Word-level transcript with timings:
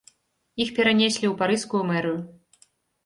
Іх 0.63 0.71
перанеслі 0.79 1.15
ў 1.29 1.33
парыжскую 1.43 1.83
мэрыю. 1.93 2.19